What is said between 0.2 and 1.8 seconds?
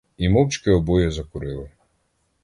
мовчки обоє закурили.